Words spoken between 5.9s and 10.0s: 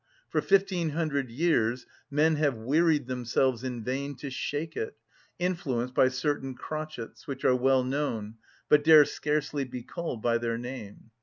by certain crotchets, which are well known, but dare scarcely yet be